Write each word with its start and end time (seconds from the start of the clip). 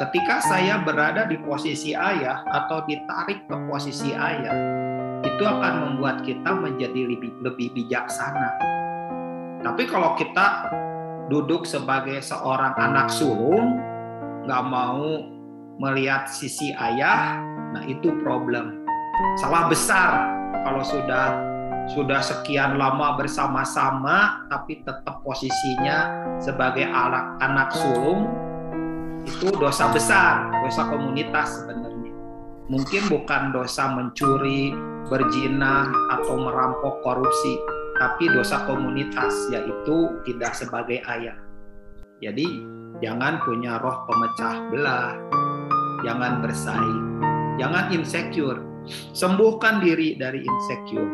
ketika 0.00 0.40
saya 0.40 0.80
berada 0.80 1.28
di 1.28 1.36
posisi 1.44 1.92
ayah 1.92 2.40
atau 2.48 2.80
ditarik 2.88 3.44
ke 3.44 3.56
posisi 3.68 4.16
ayah, 4.16 4.56
itu 5.20 5.44
akan 5.44 5.74
membuat 5.84 6.24
kita 6.24 6.56
menjadi 6.56 7.04
lebih, 7.04 7.36
lebih 7.44 7.68
bijaksana. 7.76 8.56
Tapi 9.60 9.84
kalau 9.84 10.16
kita 10.16 10.72
duduk 11.28 11.68
sebagai 11.68 12.24
seorang 12.24 12.72
anak 12.80 13.12
sulung, 13.12 13.76
nggak 14.48 14.64
mau 14.72 15.20
melihat 15.76 16.32
sisi 16.32 16.72
ayah, 16.80 17.36
nah 17.76 17.84
itu 17.84 18.08
problem. 18.24 18.80
Salah 19.36 19.68
besar 19.68 20.32
kalau 20.64 20.80
sudah 20.80 21.44
sudah 21.92 22.24
sekian 22.24 22.80
lama 22.80 23.20
bersama-sama 23.20 24.48
tapi 24.48 24.80
tetap 24.80 25.20
posisinya 25.26 26.08
sebagai 26.38 26.86
anak 26.86 27.36
anak 27.42 27.68
sulung 27.74 28.30
itu 29.40 29.56
dosa 29.56 29.88
besar, 29.88 30.52
dosa 30.60 30.84
komunitas 30.92 31.64
sebenarnya. 31.64 32.12
Mungkin 32.68 33.08
bukan 33.08 33.56
dosa 33.56 33.88
mencuri, 33.88 34.76
berzina 35.08 35.88
atau 36.12 36.44
merampok 36.44 37.00
korupsi, 37.00 37.56
tapi 37.96 38.28
dosa 38.28 38.68
komunitas 38.68 39.32
yaitu 39.48 40.12
tidak 40.28 40.52
sebagai 40.52 41.00
ayah. 41.08 41.40
Jadi 42.20 42.68
jangan 43.00 43.40
punya 43.40 43.80
roh 43.80 44.04
pemecah 44.04 44.60
belah, 44.68 45.16
jangan 46.04 46.44
bersaing, 46.44 47.00
jangan 47.56 47.88
insecure. 47.96 48.60
Sembuhkan 49.16 49.80
diri 49.80 50.20
dari 50.20 50.44
insecure. 50.44 51.08